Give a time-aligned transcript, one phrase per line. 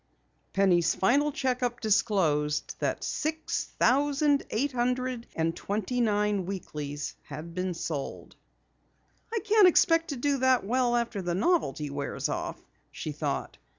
[0.53, 7.53] Penny's final check up disclosed that six thousand eight hundred and twenty nine Weeklies had
[7.53, 8.35] been sold.
[9.31, 12.59] "I can't expect to do that well after the novelty wears off,"
[12.91, 13.59] she thought.